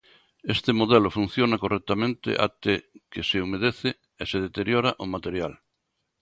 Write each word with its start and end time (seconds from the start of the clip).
Este 0.55 0.71
modelo 0.79 1.07
funciona 1.17 1.61
correctamente 1.63 2.29
até 2.47 2.75
que 3.11 3.21
se 3.29 3.37
humedece 3.45 3.89
e 4.21 4.23
se 4.31 4.37
deteriora 4.45 4.91
o 5.03 5.05
material. 5.15 5.53